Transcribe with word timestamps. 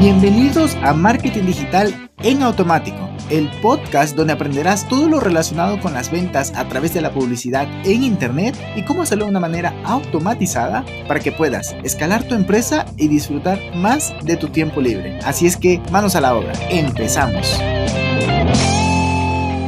Bienvenidos 0.00 0.76
a 0.76 0.94
Marketing 0.94 1.44
Digital 1.44 2.10
en 2.20 2.42
Automático, 2.42 3.14
el 3.28 3.50
podcast 3.60 4.16
donde 4.16 4.32
aprenderás 4.32 4.88
todo 4.88 5.10
lo 5.10 5.20
relacionado 5.20 5.78
con 5.78 5.92
las 5.92 6.10
ventas 6.10 6.54
a 6.56 6.66
través 6.66 6.94
de 6.94 7.02
la 7.02 7.12
publicidad 7.12 7.68
en 7.86 8.02
Internet 8.02 8.56
y 8.76 8.84
cómo 8.86 9.02
hacerlo 9.02 9.26
de 9.26 9.32
una 9.32 9.40
manera 9.40 9.78
automatizada 9.84 10.86
para 11.06 11.20
que 11.20 11.32
puedas 11.32 11.76
escalar 11.84 12.26
tu 12.26 12.34
empresa 12.34 12.86
y 12.96 13.08
disfrutar 13.08 13.60
más 13.76 14.14
de 14.24 14.38
tu 14.38 14.48
tiempo 14.48 14.80
libre. 14.80 15.18
Así 15.18 15.46
es 15.46 15.58
que 15.58 15.82
manos 15.92 16.16
a 16.16 16.22
la 16.22 16.34
obra, 16.34 16.54
empezamos. 16.70 17.60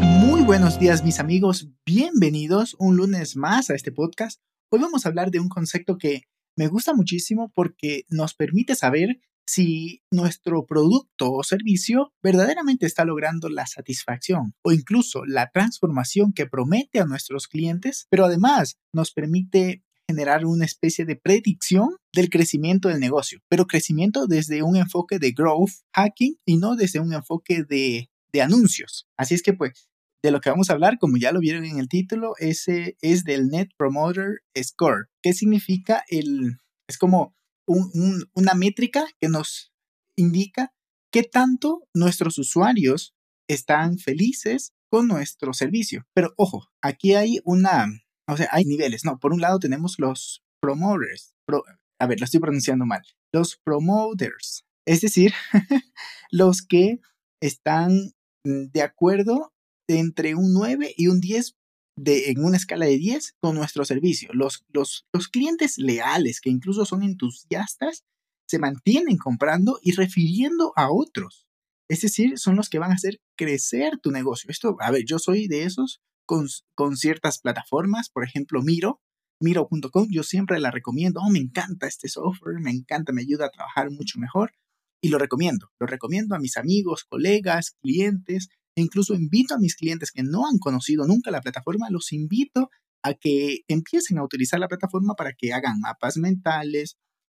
Muy 0.01 0.41
buenos 0.41 0.79
días 0.79 1.05
mis 1.05 1.21
amigos, 1.21 1.69
bienvenidos 1.85 2.75
un 2.79 2.97
lunes 2.97 3.37
más 3.37 3.69
a 3.69 3.75
este 3.75 3.93
podcast. 3.93 4.41
Hoy 4.71 4.81
vamos 4.81 5.05
a 5.05 5.11
hablar 5.11 5.31
de 5.31 5.41
un 5.41 5.51
concepto 5.51 5.99
que 5.99 6.23
me 6.57 6.69
gusta 6.69 6.95
muchísimo 6.95 7.53
porque 7.55 8.07
nos 8.09 8.33
permite 8.33 8.75
saber 8.75 9.21
si 9.53 10.01
nuestro 10.11 10.65
producto 10.65 11.31
o 11.31 11.45
servicio 11.45 12.11
verdaderamente 12.23 12.87
está 12.87 13.05
logrando 13.05 13.51
la 13.51 13.67
satisfacción 13.67 14.55
o 14.65 14.73
incluso 14.73 15.27
la 15.27 15.51
transformación 15.53 16.33
que 16.33 16.47
promete 16.47 17.01
a 17.01 17.05
nuestros 17.05 17.49
clientes, 17.49 18.07
pero 18.09 18.25
además 18.25 18.77
nos 18.95 19.13
permite 19.13 19.85
generar 20.09 20.47
una 20.47 20.65
especie 20.65 21.05
de 21.05 21.17
predicción 21.17 21.97
del 22.15 22.31
crecimiento 22.31 22.89
del 22.89 23.01
negocio, 23.01 23.41
pero 23.51 23.67
crecimiento 23.67 24.27
desde 24.27 24.63
un 24.63 24.77
enfoque 24.77 25.19
de 25.19 25.33
growth 25.33 25.83
hacking 25.95 26.37
y 26.47 26.57
no 26.57 26.75
desde 26.75 27.01
un 27.01 27.13
enfoque 27.13 27.63
de, 27.63 28.09
de 28.33 28.43
anuncios. 28.43 29.07
Así 29.19 29.35
es 29.35 29.43
que 29.43 29.53
pues 29.53 29.87
de 30.23 30.31
lo 30.31 30.41
que 30.41 30.51
vamos 30.51 30.71
a 30.71 30.73
hablar, 30.73 30.99
como 30.99 31.19
ya 31.19 31.33
lo 31.33 31.41
vieron 31.41 31.67
en 31.67 31.79
el 31.79 31.89
título, 31.89 32.35
ese 32.39 32.97
es 33.03 33.25
del 33.25 33.49
Net 33.49 33.69
Promoter 33.77 34.41
Score. 34.57 35.09
¿Qué 35.21 35.35
significa 35.35 36.05
el? 36.09 36.59
Es 36.89 36.97
como 36.97 37.35
una 37.67 38.55
métrica 38.55 39.07
que 39.21 39.29
nos 39.29 39.73
indica 40.17 40.73
qué 41.13 41.23
tanto 41.23 41.87
nuestros 41.95 42.39
usuarios 42.39 43.15
están 43.49 43.99
felices 43.99 44.73
con 44.91 45.09
nuestro 45.09 45.53
servicio. 45.53 46.07
Pero 46.15 46.35
ojo, 46.37 46.69
aquí 46.83 47.15
hay 47.15 47.41
una, 47.45 47.87
o 48.29 48.37
sea, 48.37 48.49
hay 48.51 48.65
niveles, 48.65 49.05
¿no? 49.05 49.19
Por 49.19 49.33
un 49.33 49.41
lado 49.41 49.59
tenemos 49.59 49.97
los 49.99 50.43
promoters, 50.61 51.35
a 51.99 52.07
ver, 52.07 52.21
lo 52.21 52.25
estoy 52.25 52.41
pronunciando 52.41 52.85
mal, 52.85 53.03
los 53.33 53.59
promoters, 53.65 54.65
es 54.87 55.01
decir, 55.01 55.33
los 56.31 56.63
que 56.63 57.01
están 57.41 58.13
mm, 58.45 58.71
de 58.73 58.83
acuerdo 58.83 59.53
entre 59.89 60.35
un 60.35 60.53
9 60.53 60.95
y 60.97 61.09
un 61.09 61.21
10 61.21 61.57
de, 61.97 62.31
en 62.31 62.45
una 62.45 62.57
escala 62.57 62.87
de 62.87 62.99
10 62.99 63.37
con 63.41 63.55
nuestro 63.55 63.85
servicio. 63.85 64.31
Los, 64.33 64.65
los, 64.73 65.07
los 65.13 65.29
clientes 65.29 65.79
leales, 65.79 66.41
que 66.41 66.51
incluso 66.51 66.85
son 66.85 67.03
entusiastas, 67.03 68.05
se 68.47 68.59
mantienen 68.59 69.17
comprando 69.17 69.79
y 69.83 69.93
refiriendo 69.93 70.73
a 70.77 70.91
otros. 70.91 71.47
Es 71.89 72.01
decir, 72.01 72.39
son 72.39 72.57
los 72.57 72.69
que 72.69 72.79
van 72.79 72.91
a 72.91 72.95
hacer 72.95 73.21
crecer 73.37 73.99
tu 73.99 74.11
negocio. 74.11 74.51
Esto, 74.51 74.77
a 74.81 74.91
ver, 74.91 75.05
yo 75.05 75.19
soy 75.19 75.49
de 75.49 75.65
esos 75.65 76.01
con, 76.27 76.47
con 76.75 76.97
ciertas 76.97 77.39
plataformas, 77.39 78.09
por 78.09 78.25
ejemplo, 78.25 78.63
Miro, 78.63 79.01
miro.com, 79.41 80.09
yo 80.11 80.23
siempre 80.23 80.61
la 80.61 80.71
recomiendo. 80.71 81.21
Oh, 81.21 81.31
me 81.31 81.39
encanta 81.39 81.87
este 81.87 82.09
software, 82.09 82.61
me 82.61 82.71
encanta, 82.71 83.13
me 83.13 83.23
ayuda 83.23 83.47
a 83.47 83.51
trabajar 83.51 83.91
mucho 83.91 84.19
mejor 84.19 84.53
y 85.03 85.09
lo 85.09 85.19
recomiendo. 85.19 85.71
Lo 85.81 85.87
recomiendo 85.87 86.35
a 86.35 86.39
mis 86.39 86.57
amigos, 86.57 87.05
colegas, 87.05 87.73
clientes 87.83 88.49
e 88.77 88.83
incluso 88.83 89.15
invito 89.15 89.55
a 89.55 89.59
mis 89.59 89.77
clientes 89.77 90.11
que 90.11 90.23
no 90.23 90.47
han 90.47 90.59
conocido 90.59 91.07
nunca 91.07 91.31
la 91.31 91.41
plataforma, 91.41 91.91
los 91.91 92.13
invito 92.13 92.71
a 93.05 93.15
que 93.15 93.61
empiecen 93.69 94.19
a 94.19 94.25
utilizar 94.25 94.61
la 94.61 94.69
plataforma 94.69 95.15
para 95.15 95.33
que 95.33 95.53
hagan 95.53 95.81
mapas 95.81 96.17
mentales, 96.17 96.97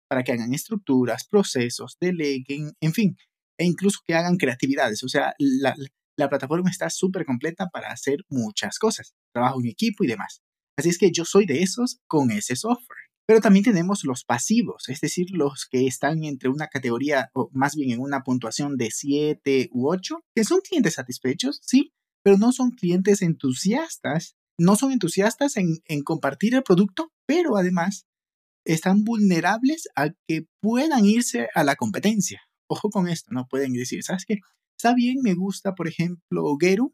para 0.10 0.24
que 0.24 0.34
hagan 0.34 0.54
estructuras, 0.54 1.26
procesos, 1.28 1.98
deleguen, 2.00 2.74
en 2.82 2.94
fin, 2.94 3.16
e 3.58 3.66
incluso 3.66 4.00
que 4.06 4.14
hagan 4.14 4.38
creatividades. 4.38 5.04
O 5.04 5.08
sea, 5.08 5.34
la, 5.40 5.76
la 6.18 6.30
plataforma 6.30 6.70
está 6.70 6.90
súper 6.90 7.26
completa 7.26 7.68
para 7.72 7.92
hacer 7.92 8.20
muchas 8.30 8.78
cosas, 8.78 9.14
trabajo 9.34 9.60
en 9.62 9.68
equipo 9.68 10.04
y 10.04 10.08
demás. 10.08 10.42
Así 10.78 10.90
es 10.90 10.98
que 10.98 11.12
yo 11.12 11.26
soy 11.26 11.46
de 11.46 11.62
esos 11.62 12.00
con 12.08 12.32
ese 12.32 12.56
software. 12.56 13.03
Pero 13.26 13.40
también 13.40 13.64
tenemos 13.64 14.04
los 14.04 14.26
pasivos, 14.26 14.90
es 14.90 15.00
decir, 15.00 15.28
los 15.32 15.66
que 15.70 15.88
están 15.88 16.24
entre 16.26 16.50
una 16.50 16.68
categoría, 16.68 17.30
o 17.34 17.50
más 17.54 17.76
bien 17.76 17.92
en 17.92 18.02
una 18.02 18.22
puntuación 18.22 18.76
de 18.76 18.92
7 18.92 19.70
u 19.72 19.90
8, 19.90 20.20
que 20.36 20.44
son 20.44 20.60
clientes 20.60 20.96
satisfechos, 20.96 21.60
sí, 21.64 21.94
pero 22.22 22.38
no 22.38 22.52
son 22.52 22.72
clientes 22.72 23.22
entusiastas, 23.22 24.36
no 24.58 24.76
son 24.76 24.92
entusiastas 24.92 25.56
en, 25.56 25.78
en 25.86 26.04
compartir 26.04 26.54
el 26.56 26.64
producto, 26.64 27.14
pero 27.26 27.56
además 27.56 28.08
están 28.66 29.04
vulnerables 29.04 29.88
a 29.96 30.10
que 30.28 30.48
puedan 30.62 31.06
irse 31.06 31.48
a 31.56 31.64
la 31.64 31.76
competencia. 31.76 32.42
Ojo 32.68 32.90
con 32.90 33.08
esto, 33.08 33.32
no 33.32 33.48
pueden 33.48 33.74
decir, 33.74 34.04
¿sabes 34.04 34.26
qué? 34.26 34.40
Está 34.78 34.94
bien, 34.94 35.18
me 35.22 35.34
gusta, 35.34 35.76
por 35.76 35.88
ejemplo, 35.88 36.44
Geru, 36.60 36.94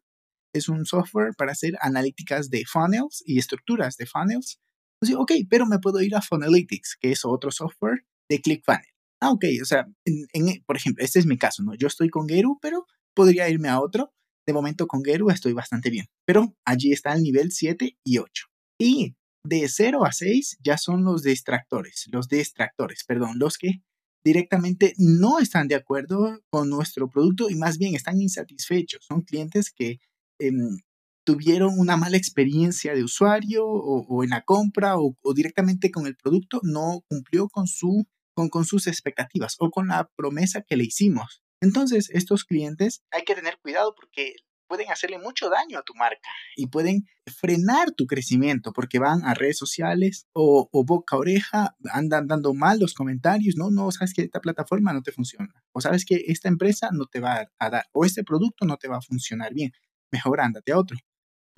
es 0.54 0.70
un 0.70 0.86
software 0.86 1.34
para 1.36 1.54
hacer 1.54 1.74
analíticas 1.82 2.50
de 2.50 2.66
funnels 2.66 3.24
y 3.26 3.40
estructuras 3.40 3.98
de 3.98 4.06
funnels 4.06 4.60
pues, 5.00 5.14
ok, 5.16 5.32
pero 5.50 5.66
me 5.66 5.80
puedo 5.80 6.02
ir 6.02 6.16
a 6.16 6.22
Funnelytics, 6.22 6.98
que 7.00 7.12
es 7.12 7.26
otro 7.26 7.52
software 7.52 8.06
de 8.30 8.42
ClickFunnels. 8.42 8.94
Ah, 9.22 9.32
ok, 9.32 9.46
o 9.62 9.66
sea, 9.66 9.88
en, 10.06 10.64
por 10.66 10.78
ejemplo, 10.78 11.04
este 11.04 11.20
es 11.20 11.26
mi 11.26 11.38
caso, 11.38 11.64
¿no? 11.64 11.76
Yo 11.76 11.88
estoy 11.88 12.10
con 12.10 12.28
Geru, 12.28 12.58
pero 12.62 12.86
podría 13.14 13.50
irme 13.50 13.68
a 13.70 13.82
otro. 13.82 14.14
De 14.48 14.54
momento 14.54 14.88
con 14.88 15.04
Geru 15.04 15.30
estoy 15.30 15.54
bastante 15.54 15.90
bien, 15.90 16.08
pero 16.26 16.56
allí 16.66 16.92
está 16.92 17.14
el 17.14 17.22
nivel 17.22 17.52
7 17.52 17.98
y 18.04 18.18
8. 18.18 18.48
Y 18.80 19.16
de 19.46 19.68
0 19.68 20.06
a 20.06 20.12
6 20.12 20.58
ya 20.64 20.78
son 20.78 21.04
los 21.04 21.22
distractores, 21.24 22.08
los 22.12 22.28
distractores, 22.30 23.04
perdón, 23.04 23.38
los 23.38 23.58
que 23.58 23.84
directamente 24.24 24.94
no 24.98 25.40
están 25.40 25.68
de 25.68 25.76
acuerdo 25.76 26.42
con 26.50 26.70
nuestro 26.70 27.10
producto 27.10 27.50
y 27.50 27.56
más 27.56 27.78
bien 27.78 27.96
están 27.96 28.22
insatisfechos. 28.22 29.06
Son 29.06 29.22
clientes 29.22 29.72
que 29.72 30.00
em, 30.40 30.80
tuvieron 31.30 31.78
una 31.78 31.96
mala 31.96 32.18
experiencia 32.18 32.96
de 32.96 33.04
usuario 33.04 33.64
o, 33.64 34.24
en 34.24 34.32
la 34.32 34.42
compra 34.42 34.96
o, 34.98 35.14
directamente 35.36 35.92
con 35.92 36.08
el 36.08 36.16
producto, 36.16 36.60
no 36.64 37.04
cumplió 37.08 37.50
con, 37.50 37.68
su, 37.68 38.08
con, 38.34 38.66
sus 38.66 38.88
expectativas 38.88 39.56
o 39.60 39.70
con 39.70 39.90
la 39.90 40.10
promesa 40.16 40.64
que 40.64 40.76
le 40.76 40.86
hicimos. 40.86 41.44
Entonces, 41.62 42.10
estos 42.10 42.46
clientes 42.46 43.04
hay 43.12 43.26
que 43.26 43.36
tener 43.36 43.60
cuidado 43.62 43.94
porque 43.94 44.38
pueden 44.68 44.90
hacerle 44.90 45.20
mucho 45.20 45.52
daño 45.52 45.78
a 45.78 45.84
tu 45.84 45.94
marca 45.94 46.30
y 46.56 46.66
pueden 46.66 47.06
frenar 47.28 47.92
tu 47.92 48.08
crecimiento 48.08 48.74
porque 48.74 48.98
van 48.98 49.24
a 49.24 49.36
redes 49.36 49.60
sociales 49.60 50.26
o, 50.34 50.68
o, 50.72 50.84
boca 50.84 51.16
oreja, 51.16 51.76
andan 51.92 52.26
dando 52.26 52.56
mal 52.56 52.80
los 52.80 52.96
comentarios, 52.96 53.56
no, 53.56 53.70
no, 53.70 53.92
sabes 53.92 54.16
que 54.16 54.24
esta 54.24 54.40
plataforma 54.40 54.94
no 54.94 55.04
te 55.04 55.12
funciona 55.12 55.54
o 55.74 55.82
sabes 55.82 56.06
que 56.06 56.24
esta 56.26 56.50
empresa 56.50 56.90
no 56.92 57.06
te 57.06 57.20
va 57.20 57.52
a 57.60 57.70
dar 57.70 57.86
o 57.92 58.04
este 58.04 58.24
producto 58.24 58.66
no 58.66 58.78
te 58.78 58.88
va 58.88 58.98
a 58.98 59.02
funcionar 59.02 59.54
bien, 59.54 59.74
mejor 60.12 60.42
ándate 60.42 60.72
a 60.72 60.80
otro. 60.80 60.98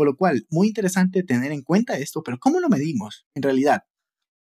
Por 0.02 0.08
lo 0.08 0.18
cual, 0.18 0.48
muy 0.50 0.70
interesante 0.70 1.22
tener 1.22 1.52
en 1.52 1.62
cuenta 1.62 1.96
esto, 2.00 2.24
pero 2.24 2.40
¿cómo 2.40 2.60
lo 2.60 2.70
medimos? 2.70 3.28
En 3.36 3.44
realidad, 3.44 3.84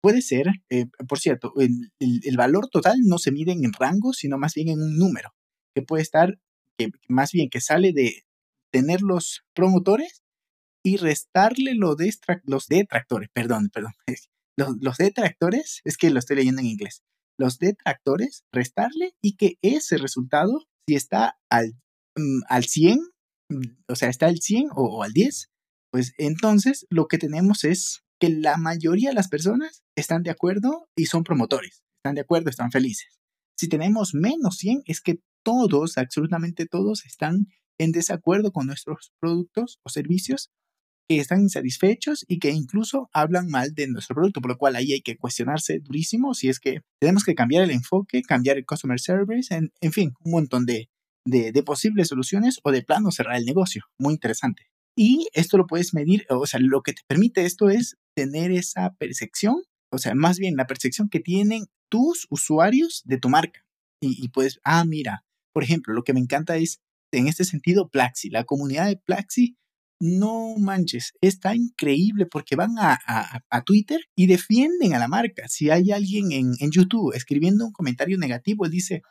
puede 0.02 0.20
ser, 0.20 0.48
eh, 0.68 0.84
por 1.08 1.18
cierto, 1.18 1.54
el, 1.56 2.36
valor 2.36 2.68
total 2.68 2.98
no 3.02 3.16
se 3.16 3.32
mide 3.32 3.52
en 3.52 3.72
rangos, 3.72 4.18
sino 4.18 4.36
más 4.36 4.52
bien 4.52 4.68
en 4.68 4.82
un 4.82 4.98
número, 4.98 5.34
que 5.74 5.80
puede 5.80 6.02
estar, 6.02 6.38
que, 6.76 6.90
más 7.08 7.32
bien 7.32 7.48
que 7.48 7.62
sale 7.62 7.94
de 7.94 8.26
tener 8.70 9.00
los 9.00 9.46
promotores 9.54 10.22
y 10.84 10.98
restarle 10.98 11.74
los, 11.74 11.96
los 12.44 12.66
detractores, 12.66 13.30
perdón, 13.32 13.70
perdón, 13.72 13.94
los, 14.58 14.76
los 14.78 14.98
detractores, 14.98 15.80
es 15.84 15.96
que 15.96 16.10
lo 16.10 16.18
estoy 16.18 16.36
leyendo 16.36 16.60
en 16.60 16.66
inglés, 16.66 17.02
los 17.38 17.58
detractores, 17.58 18.44
restarle 18.52 19.14
y 19.22 19.36
que 19.36 19.54
ese 19.62 19.96
resultado, 19.96 20.66
si 20.86 20.96
está 20.96 21.38
al, 21.48 21.72
mm, 22.14 22.42
al 22.46 22.64
100, 22.64 22.98
o 23.88 23.94
sea, 23.94 24.08
está 24.08 24.26
al 24.26 24.38
100 24.38 24.68
o, 24.74 25.02
al 25.02 25.12
10, 25.12 25.50
pues 25.90 26.12
entonces 26.18 26.86
lo 26.90 27.06
que 27.06 27.18
tenemos 27.18 27.64
es 27.64 28.02
que 28.18 28.30
la 28.30 28.56
mayoría 28.56 29.10
de 29.10 29.14
las 29.14 29.28
personas 29.28 29.82
están 29.96 30.22
de 30.22 30.30
acuerdo 30.30 30.88
y 30.96 31.06
son 31.06 31.22
promotores, 31.22 31.82
están 31.98 32.14
de 32.14 32.22
acuerdo, 32.22 32.50
están 32.50 32.70
felices. 32.70 33.18
Si 33.56 33.68
tenemos 33.68 34.14
menos 34.14 34.56
100 34.58 34.82
es 34.86 35.00
que 35.00 35.20
todos, 35.44 35.96
absolutamente 35.96 36.66
todos, 36.66 37.04
están 37.06 37.46
en 37.78 37.92
desacuerdo 37.92 38.52
con 38.52 38.66
nuestros 38.66 39.12
productos 39.20 39.78
o 39.84 39.90
servicios, 39.90 40.50
que 41.08 41.18
están 41.18 41.40
insatisfechos 41.40 42.24
y 42.26 42.38
que 42.40 42.50
incluso 42.50 43.08
hablan 43.12 43.46
mal 43.48 43.74
de 43.74 43.86
nuestro 43.86 44.16
producto, 44.16 44.40
por 44.40 44.50
lo 44.50 44.58
cual 44.58 44.74
ahí 44.74 44.92
hay 44.92 45.02
que 45.02 45.16
cuestionarse 45.16 45.78
durísimo 45.78 46.34
si 46.34 46.48
es 46.48 46.58
que 46.58 46.80
tenemos 47.00 47.22
que 47.22 47.34
cambiar 47.34 47.62
el 47.62 47.70
enfoque, 47.70 48.22
cambiar 48.22 48.56
el 48.56 48.66
customer 48.66 48.98
service, 48.98 49.54
en, 49.54 49.72
en 49.80 49.92
fin, 49.92 50.14
un 50.20 50.32
montón 50.32 50.66
de, 50.66 50.88
de, 51.26 51.62
posibles 51.62 52.08
soluciones 52.08 52.60
o 52.62 52.70
de 52.70 52.82
plano 52.82 53.10
cerrar 53.10 53.36
el 53.36 53.44
negocio. 53.44 53.84
Muy 53.98 54.14
interesante. 54.14 54.70
Y 54.96 55.28
esto 55.34 55.58
lo 55.58 55.66
puedes 55.66 55.92
medir, 55.92 56.24
o 56.30 56.46
sea, 56.46 56.58
lo 56.60 56.82
que 56.82 56.94
te 56.94 57.02
permite 57.06 57.44
esto 57.44 57.68
es 57.68 57.98
tener 58.16 58.50
esa 58.50 58.94
percepción, 58.94 59.56
o 59.92 59.98
sea, 59.98 60.14
más 60.14 60.38
bien 60.38 60.56
la 60.56 60.66
percepción 60.66 61.10
que 61.10 61.20
tienen 61.20 61.66
tus 61.90 62.26
usuarios 62.30 63.02
de 63.04 63.18
tu 63.18 63.28
marca. 63.28 63.60
Y, 64.00 64.28
puedes, 64.28 64.60
ah, 64.64 64.84
mira, 64.84 65.24
por 65.52 65.64
ejemplo, 65.64 65.92
lo 65.92 66.02
que 66.02 66.14
me 66.14 66.20
encanta 66.20 66.56
es, 66.56 66.80
en 67.12 67.28
este 67.28 67.44
sentido, 67.44 67.88
Plaxi, 67.88 68.30
la 68.30 68.44
comunidad 68.44 68.86
de 68.86 68.96
Plaxi, 68.96 69.56
no 70.00 70.54
manches, 70.58 71.14
está 71.22 71.54
increíble 71.54 72.26
porque 72.26 72.56
van 72.56 72.78
a, 72.78 72.98
a, 73.50 73.62
Twitter 73.62 74.00
y 74.14 74.26
defienden 74.26 74.92
a 74.92 74.98
la 74.98 75.08
marca. 75.08 75.48
Si 75.48 75.70
hay 75.70 75.90
alguien 75.90 76.32
en, 76.32 76.52
en 76.60 76.70
YouTube 76.70 77.14
escribiendo 77.14 77.64
un 77.64 77.72
comentario 77.72 78.18
negativo, 78.18 78.66
él 78.66 78.70
dice, 78.70 79.02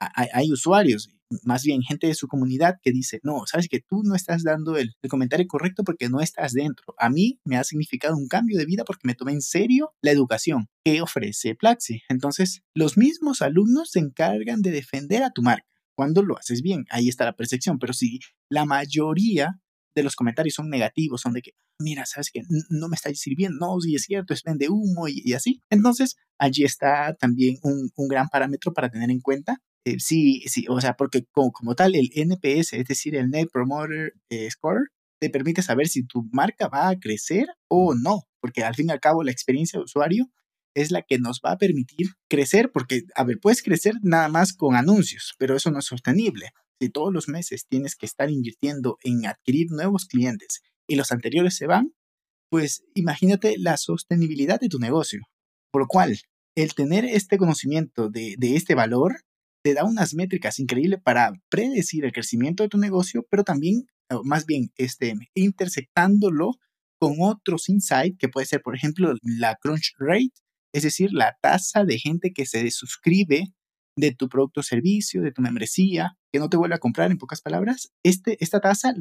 hay, 0.00 0.52
usuarios, 0.52 1.10
más 1.42 1.64
bien 1.64 1.82
gente 1.82 2.06
de 2.06 2.14
su 2.14 2.28
comunidad 2.28 2.76
que 2.82 2.92
dice, 2.92 3.20
no, 3.22 3.46
sabes 3.46 3.68
que 3.68 3.80
tú 3.80 4.02
no 4.04 4.14
estás 4.14 4.42
dando 4.42 4.76
el, 4.76 4.94
comentario 5.08 5.46
correcto 5.46 5.84
porque 5.84 6.08
no 6.08 6.20
estás 6.20 6.52
dentro. 6.52 6.94
A 6.98 7.10
mí 7.10 7.40
me 7.44 7.56
ha 7.56 7.64
significado 7.64 8.16
un 8.16 8.28
cambio 8.28 8.58
de 8.58 8.64
vida 8.64 8.84
porque 8.84 9.06
me 9.06 9.14
tomé 9.14 9.32
en 9.32 9.42
serio 9.42 9.92
la 10.02 10.10
educación 10.10 10.68
que 10.84 11.02
ofrece 11.02 11.54
Plaxi. 11.54 12.02
Entonces, 12.08 12.62
los 12.74 12.96
mismos 12.96 13.42
alumnos 13.42 13.90
se 13.90 13.98
encargan 13.98 14.62
de 14.62 14.70
defender 14.70 15.22
a 15.22 15.30
tu 15.30 15.42
marca 15.42 15.66
cuando 15.98 16.22
lo 16.22 16.38
haces 16.38 16.62
bien. 16.62 16.84
Ahí 16.90 17.08
está 17.08 17.24
la 17.24 17.34
percepción. 17.34 17.80
Pero 17.80 17.92
si 17.92 18.20
la 18.48 18.64
mayoría 18.64 19.60
de 19.96 20.04
los 20.04 20.14
comentarios 20.14 20.54
son 20.54 20.70
negativos, 20.70 21.20
son 21.20 21.32
de 21.32 21.42
que, 21.42 21.52
mira, 21.80 22.06
sabes 22.06 22.30
que 22.30 22.42
no 22.70 22.88
me 22.88 22.94
está 22.94 23.12
sirviendo, 23.14 23.58
no, 23.58 23.80
sí 23.80 23.96
es 23.96 24.02
cierto, 24.04 24.32
es 24.32 24.44
vende 24.44 24.68
humo 24.68 25.08
y, 25.08 25.32
así. 25.32 25.60
Entonces, 25.70 26.16
allí 26.38 26.62
está 26.62 27.14
también 27.14 27.56
un, 27.62 27.90
gran 28.08 28.28
parámetro 28.28 28.72
para 28.72 28.90
tener 28.90 29.10
en 29.10 29.20
cuenta. 29.20 29.60
Eh, 29.84 29.96
sí, 29.98 30.42
sí, 30.46 30.66
o 30.68 30.80
sea, 30.80 30.94
porque 30.94 31.24
como, 31.32 31.74
tal, 31.74 31.94
el 31.94 32.10
NPS, 32.14 32.74
es 32.74 32.86
decir, 32.86 33.16
el 33.16 33.30
Net 33.30 33.48
Promoter 33.52 34.12
eh, 34.30 34.50
Score, 34.50 34.88
te 35.20 35.30
permite 35.30 35.62
saber 35.62 35.88
si 35.88 36.04
tu 36.04 36.24
marca 36.32 36.68
va 36.68 36.88
a 36.88 36.98
crecer 36.98 37.46
o 37.68 37.94
no, 37.94 38.22
porque 38.40 38.62
al 38.62 38.74
fin 38.74 38.88
y 38.88 38.92
al 38.92 39.00
cabo 39.00 39.22
la 39.22 39.32
experiencia 39.32 39.78
de 39.78 39.84
usuario 39.84 40.26
es 40.74 40.90
la 40.90 41.02
que 41.02 41.18
nos 41.18 41.40
va 41.44 41.52
a 41.52 41.58
permitir 41.58 42.08
crecer, 42.28 42.70
porque, 42.72 43.02
a 43.14 43.24
ver, 43.24 43.38
puedes 43.40 43.62
crecer 43.62 43.94
nada 44.02 44.28
más 44.28 44.52
con 44.52 44.76
anuncios, 44.76 45.34
pero 45.38 45.56
eso 45.56 45.70
no 45.70 45.80
es 45.80 45.86
sostenible. 45.86 46.50
Si 46.80 46.90
todos 46.90 47.12
los 47.12 47.28
meses 47.28 47.66
tienes 47.68 47.96
que 47.96 48.06
estar 48.06 48.30
invirtiendo 48.30 48.98
en 49.02 49.26
adquirir 49.26 49.70
nuevos 49.70 50.06
clientes 50.06 50.60
y 50.86 50.94
los 50.94 51.10
anteriores 51.10 51.56
se 51.56 51.66
van, 51.66 51.92
pues 52.50 52.84
imagínate 52.94 53.56
la 53.58 53.76
sostenibilidad 53.76 54.60
de 54.60 54.68
tu 54.68 54.78
negocio. 54.78 55.20
Por 55.72 55.82
lo 55.82 55.86
cual, 55.88 56.18
el 56.54 56.74
tener 56.74 57.04
este 57.04 57.38
conocimiento 57.38 58.08
de, 58.08 58.36
este 58.40 58.74
valor 58.74 59.16
te 59.68 59.74
da 59.74 59.84
unas 59.84 60.14
métricas 60.14 60.58
increíbles 60.60 60.98
para 61.02 61.30
predecir 61.50 62.06
el 62.06 62.12
crecimiento 62.12 62.62
de 62.62 62.70
tu 62.70 62.78
negocio, 62.78 63.26
pero 63.30 63.44
también, 63.44 63.84
más 64.24 64.46
bien, 64.46 64.72
este, 64.78 65.12
intersectándolo 65.34 66.52
con 66.98 67.16
otros 67.20 67.68
insights 67.68 68.16
que 68.18 68.30
puede 68.30 68.46
ser, 68.46 68.62
por 68.62 68.74
ejemplo, 68.74 69.12
la 69.20 69.56
crunch 69.56 69.92
rate, 69.98 70.32
es 70.72 70.84
decir, 70.84 71.10
la 71.12 71.36
tasa 71.42 71.84
de 71.84 71.98
gente 71.98 72.32
que 72.32 72.46
se 72.46 72.70
suscribe 72.70 73.44
de 73.94 74.14
tu 74.14 74.30
producto 74.30 74.60
o 74.60 74.62
servicio, 74.62 75.20
de 75.20 75.32
tu 75.32 75.42
membresía, 75.42 76.16
que 76.32 76.38
no 76.38 76.48
te 76.48 76.56
vuelve 76.56 76.74
a 76.74 76.78
comprar, 76.78 77.10
en 77.10 77.18
pocas 77.18 77.40
palabras, 77.40 77.92
este, 78.02 78.42
esta 78.42 78.60
tasa, 78.60 78.94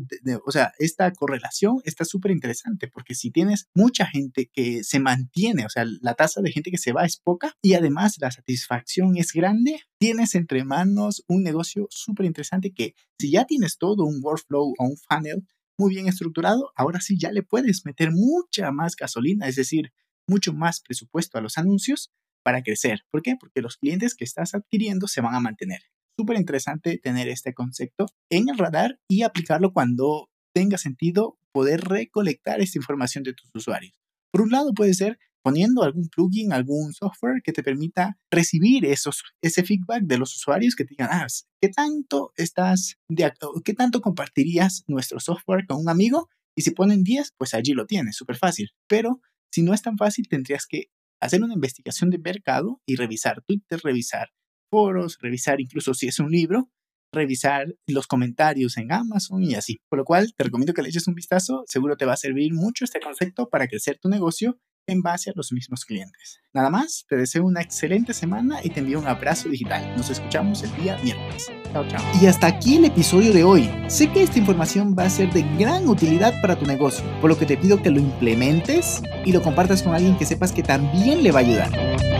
o 0.45 0.51
sea, 0.51 0.73
esta 0.79 1.11
correlación 1.11 1.81
está 1.83 2.05
súper 2.05 2.31
interesante 2.31 2.87
porque 2.87 3.15
si 3.15 3.31
tienes 3.31 3.67
mucha 3.75 4.05
gente 4.05 4.49
que 4.53 4.83
se 4.83 4.99
mantiene, 4.99 5.65
o 5.65 5.69
sea, 5.69 5.85
la 6.01 6.13
tasa 6.13 6.41
de 6.41 6.51
gente 6.51 6.71
que 6.71 6.77
se 6.77 6.93
va 6.93 7.05
es 7.05 7.17
poca 7.17 7.55
y 7.61 7.73
además 7.73 8.15
la 8.19 8.31
satisfacción 8.31 9.17
es 9.17 9.33
grande, 9.33 9.81
tienes 9.99 10.35
entre 10.35 10.63
manos 10.63 11.23
un 11.27 11.43
negocio 11.43 11.87
súper 11.89 12.25
interesante 12.25 12.73
que 12.73 12.95
si 13.19 13.31
ya 13.31 13.45
tienes 13.45 13.77
todo 13.77 14.05
un 14.05 14.19
workflow 14.23 14.73
o 14.77 14.83
un 14.85 14.97
funnel 14.97 15.45
muy 15.77 15.93
bien 15.93 16.07
estructurado, 16.07 16.71
ahora 16.75 17.01
sí 17.01 17.17
ya 17.19 17.31
le 17.31 17.43
puedes 17.43 17.85
meter 17.85 18.11
mucha 18.11 18.71
más 18.71 18.95
gasolina, 18.95 19.47
es 19.47 19.55
decir, 19.55 19.91
mucho 20.27 20.53
más 20.53 20.81
presupuesto 20.81 21.37
a 21.37 21.41
los 21.41 21.57
anuncios 21.57 22.11
para 22.43 22.63
crecer. 22.63 23.01
¿Por 23.11 23.21
qué? 23.21 23.35
Porque 23.39 23.61
los 23.61 23.77
clientes 23.77 24.15
que 24.15 24.23
estás 24.23 24.55
adquiriendo 24.55 25.07
se 25.07 25.21
van 25.21 25.35
a 25.35 25.39
mantener. 25.39 25.81
Súper 26.17 26.37
interesante 26.37 26.97
tener 26.97 27.27
este 27.27 27.53
concepto 27.53 28.07
en 28.31 28.49
el 28.49 28.57
radar 28.57 28.99
y 29.07 29.21
aplicarlo 29.21 29.71
cuando 29.71 30.29
tenga 30.53 30.77
sentido 30.77 31.37
poder 31.53 31.81
recolectar 31.81 32.59
esta 32.59 32.79
información 32.79 33.23
de 33.23 33.33
tus 33.33 33.49
usuarios. 33.53 33.93
Por 34.31 34.41
un 34.41 34.49
lado 34.49 34.73
puede 34.73 34.93
ser 34.95 35.19
poniendo 35.43 35.83
algún 35.83 36.09
plugin, 36.09 36.51
algún 36.51 36.93
software 36.93 37.41
que 37.43 37.53
te 37.53 37.63
permita 37.63 38.17
recibir 38.31 38.83
esos, 38.85 39.23
ese 39.41 39.63
feedback 39.63 40.03
de 40.03 40.17
los 40.17 40.35
usuarios 40.35 40.75
que 40.75 40.83
te 40.83 40.89
digan, 40.89 41.09
ah, 41.11 41.27
¿qué 41.61 41.69
tanto 41.69 42.33
estás, 42.35 42.97
de, 43.07 43.31
qué 43.63 43.73
tanto 43.73 44.01
compartirías 44.01 44.83
nuestro 44.87 45.19
software 45.19 45.65
con 45.67 45.77
un 45.77 45.89
amigo? 45.89 46.27
Y 46.55 46.63
si 46.63 46.71
ponen 46.71 47.03
10, 47.03 47.35
pues 47.37 47.53
allí 47.53 47.73
lo 47.73 47.85
tienes, 47.85 48.17
súper 48.17 48.37
fácil. 48.37 48.71
Pero 48.89 49.21
si 49.51 49.61
no 49.61 49.73
es 49.73 49.81
tan 49.81 49.97
fácil, 49.97 50.27
tendrías 50.27 50.65
que 50.67 50.89
hacer 51.21 51.43
una 51.43 51.53
investigación 51.53 52.09
de 52.09 52.19
mercado 52.19 52.81
y 52.85 52.95
revisar 52.95 53.41
Twitter, 53.43 53.79
revisar 53.83 54.29
foros, 54.69 55.17
revisar 55.21 55.61
incluso 55.61 55.93
si 55.93 56.07
es 56.07 56.19
un 56.19 56.31
libro, 56.31 56.69
revisar 57.11 57.73
los 57.87 58.07
comentarios 58.07 58.77
en 58.77 58.91
Amazon 58.91 59.43
y 59.43 59.55
así. 59.55 59.77
Por 59.89 59.99
lo 59.99 60.05
cual, 60.05 60.33
te 60.35 60.43
recomiendo 60.43 60.73
que 60.73 60.81
le 60.81 60.89
eches 60.89 61.07
un 61.07 61.15
vistazo, 61.15 61.63
seguro 61.67 61.97
te 61.97 62.05
va 62.05 62.13
a 62.13 62.17
servir 62.17 62.53
mucho 62.53 62.85
este 62.85 62.99
concepto 62.99 63.49
para 63.49 63.67
crecer 63.67 63.97
tu 63.99 64.09
negocio 64.09 64.59
en 64.87 65.01
base 65.01 65.29
a 65.29 65.33
los 65.35 65.51
mismos 65.51 65.85
clientes. 65.85 66.39
Nada 66.53 66.69
más, 66.69 67.05
te 67.09 67.17
deseo 67.17 67.45
una 67.45 67.61
excelente 67.61 68.13
semana 68.13 68.59
y 68.63 68.69
te 68.69 68.79
envío 68.79 68.99
un 68.99 69.07
abrazo 69.07 69.49
digital. 69.49 69.95
Nos 69.97 70.09
escuchamos 70.09 70.63
el 70.63 70.73
día 70.77 70.97
miércoles. 71.03 71.51
Chao, 71.73 71.85
chao. 71.89 72.03
Y 72.21 72.25
hasta 72.25 72.47
aquí 72.47 72.77
el 72.77 72.85
episodio 72.85 73.33
de 73.33 73.43
hoy. 73.43 73.69
Sé 73.87 74.11
que 74.11 74.23
esta 74.23 74.39
información 74.39 74.95
va 74.97 75.03
a 75.03 75.09
ser 75.09 75.31
de 75.33 75.43
gran 75.57 75.87
utilidad 75.87 76.33
para 76.41 76.57
tu 76.57 76.65
negocio, 76.65 77.05
por 77.19 77.29
lo 77.29 77.37
que 77.37 77.45
te 77.45 77.57
pido 77.57 77.81
que 77.81 77.89
lo 77.89 77.99
implementes 77.99 79.01
y 79.25 79.33
lo 79.33 79.41
compartas 79.41 79.83
con 79.83 79.93
alguien 79.93 80.17
que 80.17 80.25
sepas 80.25 80.51
que 80.53 80.63
también 80.63 81.21
le 81.21 81.31
va 81.31 81.39
a 81.39 81.43
ayudar. 81.43 82.16